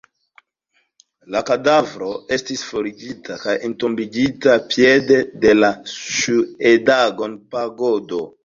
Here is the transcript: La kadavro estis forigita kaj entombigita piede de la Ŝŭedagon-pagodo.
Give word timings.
La 1.35 1.41
kadavro 1.49 2.07
estis 2.37 2.63
forigita 2.69 3.37
kaj 3.43 3.55
entombigita 3.69 4.57
piede 4.73 5.21
de 5.45 5.55
la 5.61 5.73
Ŝŭedagon-pagodo. 5.99 8.29